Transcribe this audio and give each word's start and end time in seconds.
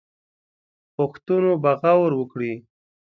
غوښتنو 0.95 1.51
به 1.63 1.71
غور 1.81 2.11
وکړي. 2.17 2.53